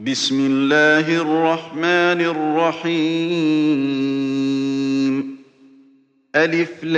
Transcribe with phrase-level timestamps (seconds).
[0.00, 2.96] بسم الله الرحمن الرحيم.
[6.36, 6.94] ألف لام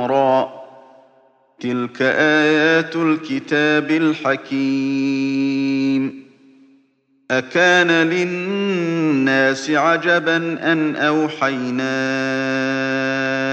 [0.00, 0.48] را.
[1.60, 4.52] تلك آيات الكتاب الحكيم.
[7.30, 10.36] أكان للناس عجبا
[10.72, 12.02] أن أوحينا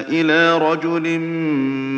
[0.10, 1.20] إلى رجل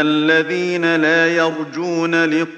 [0.00, 2.54] الذين لا يرجون لقاءنا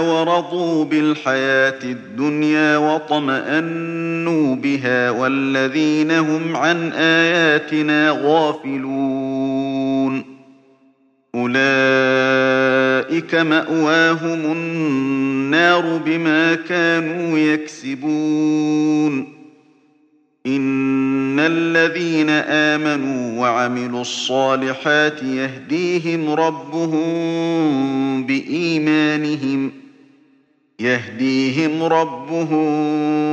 [0.00, 10.24] ورضوا بالحياة الدنيا وطمأنوا بها والذين هم عن آياتنا غافلون.
[11.34, 19.41] أولئك مأواهم النار بما كانوا يكسبون.
[20.46, 27.06] إن الذين آمنوا وعملوا الصالحات يهديهم ربهم
[28.26, 29.72] بإيمانهم
[30.80, 32.66] يهديهم ربهم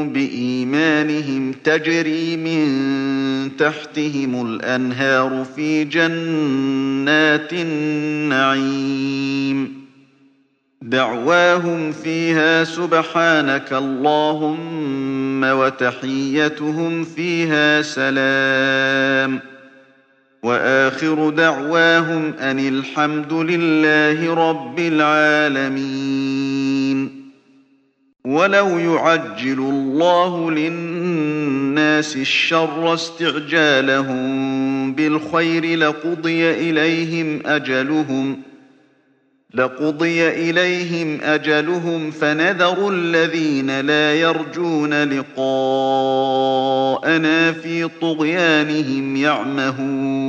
[0.09, 8.99] بإيمانهم تجري من تحتهم الأنهار في جنات النعيم
[10.81, 19.39] دعواهم فيها سبحانك اللهم وتحيتهم فيها سلام.
[20.43, 26.29] وآخر دعواهم أن الحمد لله رب العالمين.
[28.25, 34.29] ولو يعجل الله للناس الشر استعجالهم
[34.93, 38.48] بالخير لقضي إليهم أجلهم ۖ
[39.53, 45.41] لقضي إليهم أجلهم فنذر الذين لا يرجون لقاءنا
[47.51, 50.28] في طغيانهم يعمهون.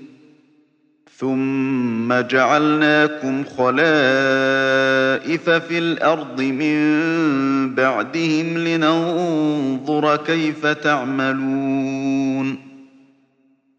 [1.21, 6.75] ثم جعلناكم خلائف في الأرض من
[7.75, 12.70] بعدهم لننظر كيف تعملون.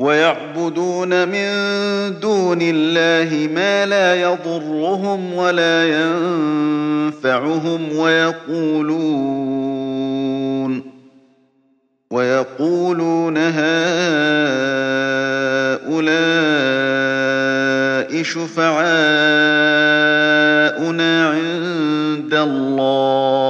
[0.00, 1.50] ويعبدون من
[2.20, 5.88] دون الله ما لا يضرهم ولا
[7.08, 9.60] ينفعهم ويقولون
[12.10, 13.60] ويقولون هؤلاء
[18.22, 18.80] شفعاؤنا
[21.28, 23.49] عند الله.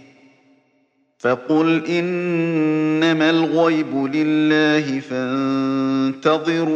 [1.21, 6.71] فقل إنما الغيب لله فانتظروا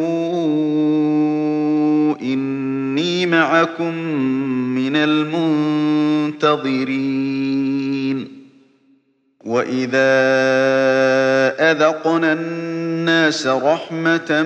[2.22, 3.96] إني معكم
[4.76, 6.86] من المنتظرين.
[9.46, 10.16] وإذا
[11.72, 14.46] أذقنا الناس رحمة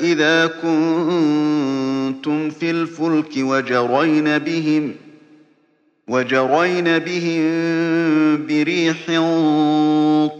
[0.00, 4.94] إذا كنتم في الفلك وجرين بهم
[6.08, 7.42] وجرين بهم
[8.46, 8.96] بريح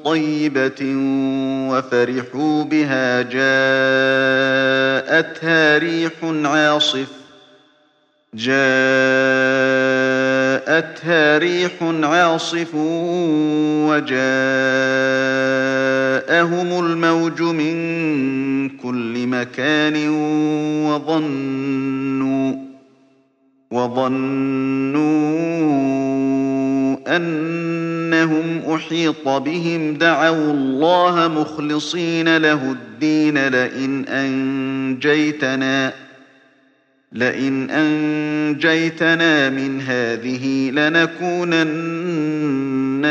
[0.05, 0.83] طيبة
[1.71, 3.39] وفرحوا بها جاءتها
[5.79, 6.13] ريح
[6.45, 7.09] عاصف
[8.35, 8.59] جاءتها
[11.39, 12.75] ريح عاصف
[13.89, 14.19] وجاءهم
[16.85, 17.78] الموج من
[19.31, 20.09] مكان
[20.89, 22.55] وظنوا
[23.71, 25.09] وظنوا
[27.17, 35.93] أنهم أحيط بهم دعوا الله مخلصين له الدين لئن أنجيتنا
[37.13, 42.09] لئن أنجيتنا من هذه لنكونن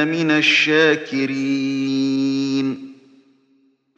[0.07, 1.86] من الشاكرين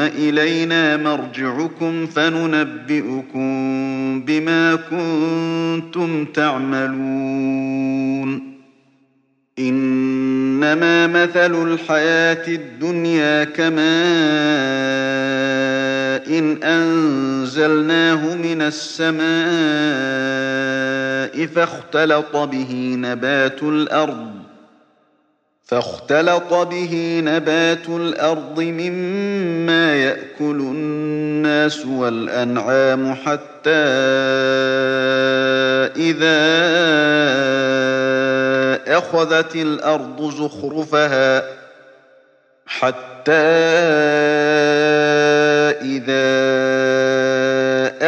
[0.00, 3.50] إلينا مرجعكم فننبئكم
[4.26, 7.80] بما كنتم تعملون.
[9.58, 13.80] إنما مثل الحياة الدنيا كماء
[16.38, 19.30] إن أنزلناه من السماء
[21.46, 24.39] فاختلط به نبات الأرض
[25.70, 33.70] فاختلط به نبات الأرض مما يأكل الناس والأنعام حتى
[35.96, 36.40] إذا
[38.98, 41.42] أخذت الأرض زخرفها
[42.66, 43.32] حتى
[45.82, 46.30] إذا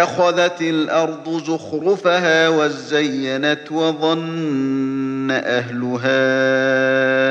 [0.02, 7.21] أخذت الأرض زخرفها وزينت وظن أهلها.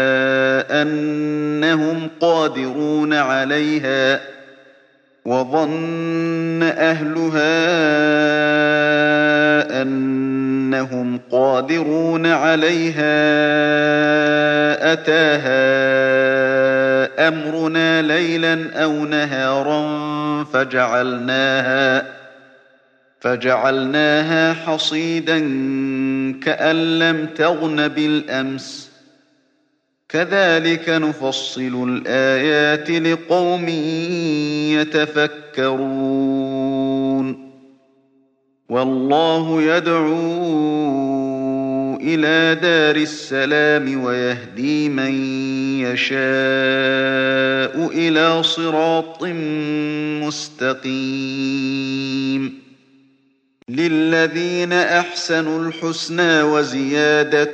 [0.71, 4.19] أنهم قادرون عليها
[5.25, 7.61] وظن أهلها
[9.81, 13.11] أنهم قادرون عليها
[14.93, 15.71] أتاها
[17.27, 19.81] أمرنا ليلا أو نهارا
[20.43, 22.05] فجعلناها
[23.19, 25.39] فجعلناها حصيدا
[26.43, 28.90] كأن لم تغن بالأمس
[30.11, 33.69] كذلك نفصل الآيات لقوم
[34.79, 35.91] يتفكرون.
[38.69, 40.51] والله يدعو
[42.01, 45.13] إلى دار السلام ويهدي من
[45.79, 46.21] يشاء
[47.93, 49.23] إلى صراط
[50.23, 51.71] مستقيم.
[53.69, 57.53] للذين أحسنوا الحسنى وزيادة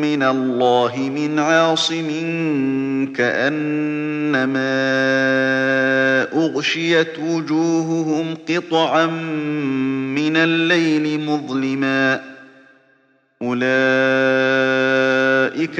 [0.00, 2.08] من الله من عاصم
[3.16, 4.76] كأنما
[6.32, 12.20] أغشيت وجوههم قطعا من الليل مظلما.
[13.42, 13.66] أولئك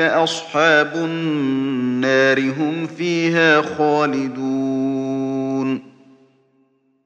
[0.00, 4.65] أصحاب النار هم فيها خالدون.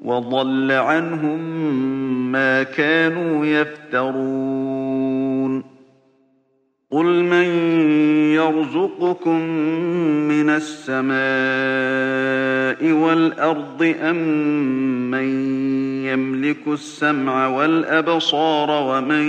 [0.00, 1.40] وضل عنهم
[2.32, 4.96] ما كانوا يفترون.
[6.90, 7.44] قل من
[8.34, 9.40] يرزقكم
[10.28, 11.16] من السماء
[12.92, 14.16] والأرض أم
[15.10, 15.56] من
[16.04, 19.26] يملك السمع والأبصار ومن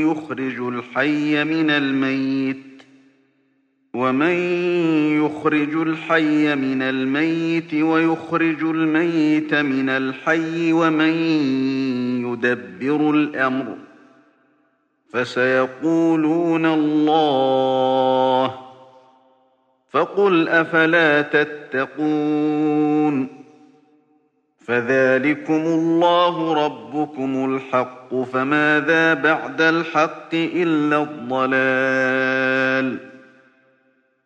[0.00, 2.67] يخرج الحي من الميت
[3.98, 4.36] ومن
[5.24, 11.14] يخرج الحي من الميت ويخرج الميت من الحي ومن
[12.26, 13.76] يدبر الأمر
[15.12, 18.54] فسيقولون الله
[19.90, 23.28] فقل أفلا تتقون
[24.66, 33.07] فذلكم الله ربكم الحق فماذا بعد الحق إلا الضلال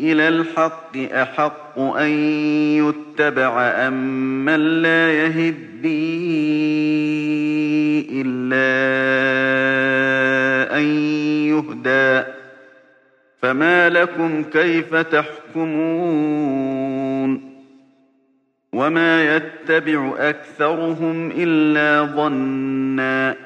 [0.00, 2.10] إلى الحق أحق أن
[2.78, 3.94] يتبع أم
[4.44, 6.06] من لا يهدي
[8.22, 8.66] إلا
[10.78, 10.84] أن
[11.46, 12.26] يهدى.
[13.42, 16.46] فما لكم كيف تحكمون؟
[18.72, 23.45] وما يتبع أكثرهم إلا ظنّا.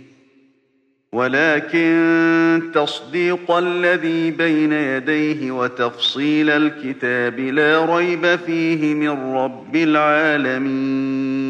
[1.13, 11.41] ولكن تصديق الذي بين يديه وتفصيل الكتاب لا ريب فيه من رب العالمين.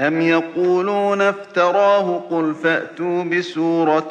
[0.00, 4.10] أم يقولون افتراه قل فأتوا بسورة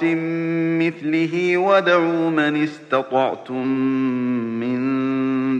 [0.80, 3.67] مثله ودعوا من استطعتم
[4.60, 4.77] من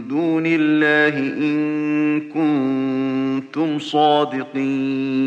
[0.08, 5.26] دون الله إن كنتم صادقين.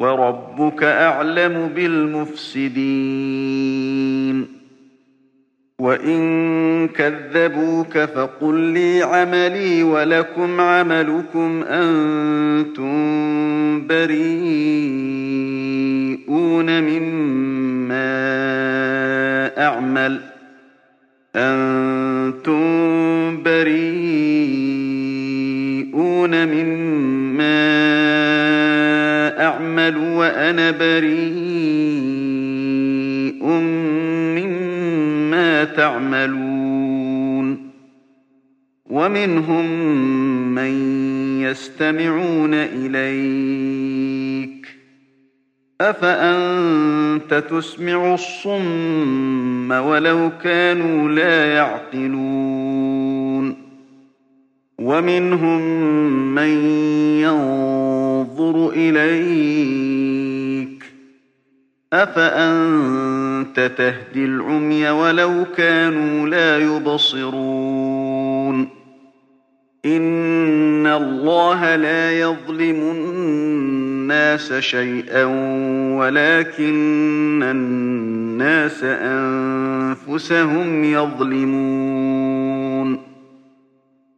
[0.00, 2.80] وربك أعلم بالمفسدين.
[5.78, 12.96] وإن كذبوك فقل لي عملي ولكم عملكم أنتم
[13.86, 14.20] بريئون
[16.82, 18.10] مما
[19.66, 20.20] أعمل.
[21.36, 22.62] أنتم
[23.42, 24.04] بريئون
[26.46, 27.70] مما
[28.24, 28.29] أعمل
[29.88, 31.10] وأنا بريء
[34.36, 37.70] مما تعملون.
[38.90, 39.64] ومنهم
[40.54, 41.00] من
[41.42, 44.66] يستمعون إليك.
[45.80, 53.56] أفأنت تسمع الصم ولو كانوا لا يعقلون.
[54.78, 55.60] ومنهم
[56.34, 56.48] من
[57.20, 58.09] ينظر
[58.76, 60.84] إليك.
[61.92, 68.68] أفأنت تهدي العمي ولو كانوا لا يبصرون.
[69.86, 75.24] إن الله لا يظلم الناس شيئا
[75.98, 83.09] ولكن الناس أنفسهم يظلمون.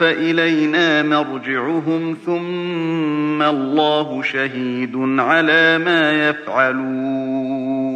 [0.00, 7.92] فإلينا مرجعهم ثم الله شهيد على ما يفعلون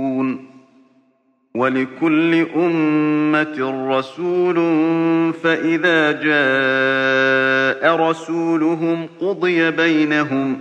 [1.55, 4.57] ولكل أمة رسول
[5.43, 10.61] فإذا جاء رسولهم قضي بينهم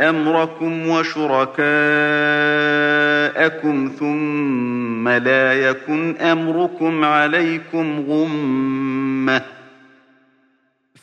[0.00, 1.56] أمركم وشركاءكم
[3.98, 9.42] ثم لا يكن أمركم عليكم غمة.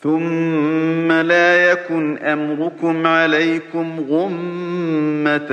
[0.02, 5.48] ثم لا يكن أمركم عليكم غمة.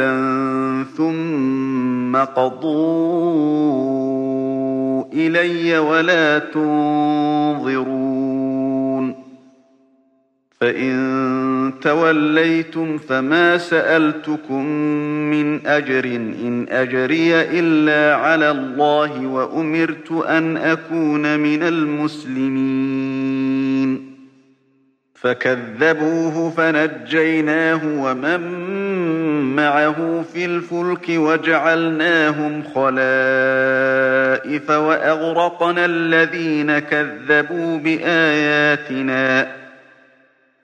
[0.96, 3.60] ثم قضوا
[5.12, 8.00] إلي ولا تنظرون.
[10.60, 14.64] فإن توليتم فما سألتكم
[15.30, 23.30] من أجر إن أجري إلا على الله وأمرت أن أكون من المسلمين.
[25.14, 28.40] فكذبوه فنجيناه ومن
[29.56, 33.00] معه في الفلك وجعلناهم خلائف
[34.70, 39.59] وأغرقنا الذين كذبوا بآياتنا.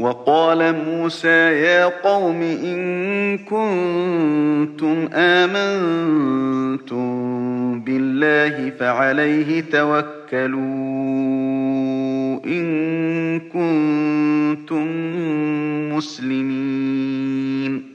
[0.00, 7.04] وقال موسى يا قوم إن كنتم آمنتم
[7.80, 10.60] بالله فعليه توكلوا
[12.46, 14.86] إن كنتم
[15.96, 17.94] مسلمين.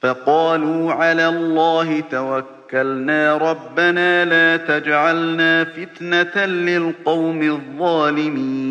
[0.00, 8.65] فقالوا على الله توكلنا ربنا لا تجعلنا فتنة للقوم الظالمين.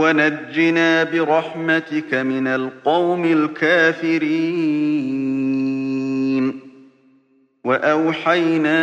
[0.00, 5.00] ونجنا برحمتك من القوم الكافرين.
[7.64, 8.80] وأوحينا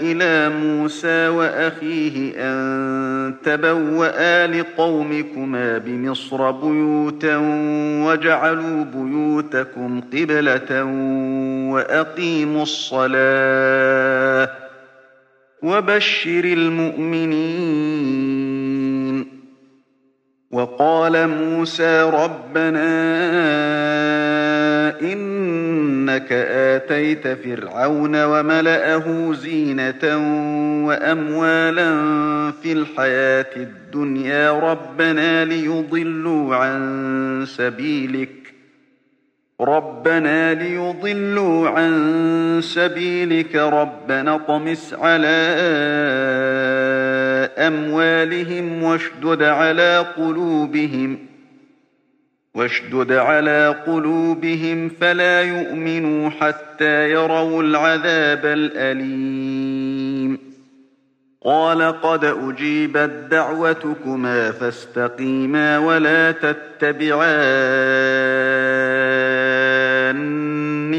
[0.00, 7.36] إلى موسى وأخيه أن تبوأ لقومكما بمصر بيوتا
[8.06, 10.84] وجعلوا بيوتكم قبلة
[11.72, 14.48] وأقيموا الصلاة
[15.62, 18.33] وبشر المؤمنين.
[20.54, 22.90] وقال موسى ربنا
[25.02, 30.04] إنك آتيت فرعون وملأه زينة
[30.86, 31.90] وأموالا
[32.62, 38.30] في الحياة الدنيا ربنا ليضلوا عن سبيلك
[39.60, 45.36] ربنا ليضلوا عن سبيلك ربنا طمس على
[47.58, 51.18] أموالهم واشدد على قلوبهم
[52.54, 60.38] واشدد على قلوبهم فلا يؤمنوا حتى يروا العذاب الأليم.
[61.44, 67.34] قال قد أجيبت دعوتكما فاستقيما ولا تتبعان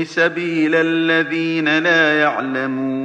[0.05, 3.04] سبيل الذين لا يعلمون.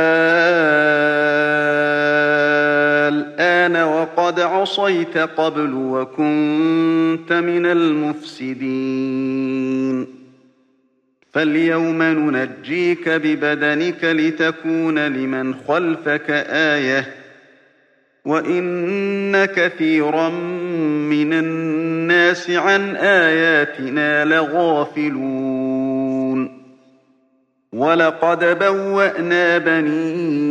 [4.31, 8.61] وقد عصيت قبل وكنت من المفسدين.
[11.33, 17.07] فاليوم ننجيك ببدنك لتكون لمن خلفك آيةً
[18.25, 20.29] وَإِنَّ كَثِيرًا
[21.09, 25.51] مِّنَ النَّاسِ عَنْ آيَاتِنَا لَغَافِلُونَ.
[27.73, 30.50] وَلَقَدْ بَوَّأْنَا بَنِي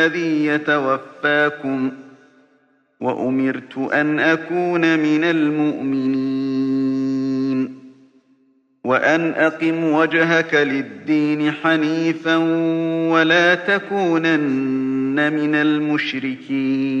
[0.00, 1.92] الذي يتوفاكم
[3.00, 6.60] وأمرت أن أكون من المؤمنين
[8.84, 12.36] وأن أقم وجهك للدين حنيفا
[13.12, 17.00] ولا تكونن من المشركين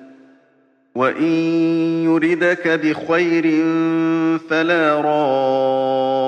[0.95, 1.33] وإن
[2.03, 3.43] يردك بخير
[4.49, 6.21] فلا راد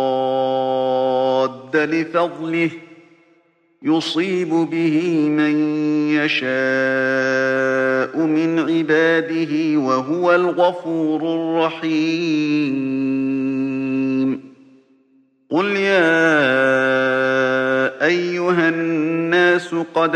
[1.77, 2.69] لفضله
[3.83, 5.55] يصيب به من
[6.09, 6.47] يشاء
[8.17, 12.93] من عباده وهو الغفور الرحيم
[15.49, 16.33] قل يا
[18.05, 20.15] أيها الناس قد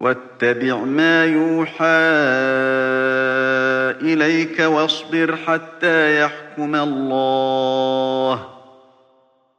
[0.00, 2.00] واتبع ما يوحى
[4.02, 8.46] إليك واصبر حتى يحكم الله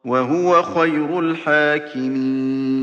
[0.06, 2.82] وهو خير الحاكمين.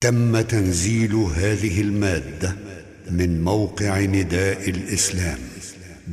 [0.00, 2.56] تم تنزيل هذه المادة
[3.10, 5.38] من موقع نداء الإسلام